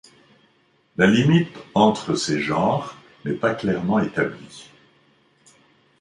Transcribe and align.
La 0.97 1.05
limite 1.05 1.55
entre 1.75 2.15
ces 2.15 2.41
genres 2.41 2.97
n'est 3.23 3.35
pas 3.35 3.53
clairement 3.53 3.99
établie. 3.99 4.67